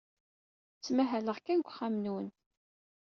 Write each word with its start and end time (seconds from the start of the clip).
Ttmahaleɣ 0.77 1.37
kan 1.39 1.59
deg 1.59 1.67
uxxam-nwen. 1.69 2.27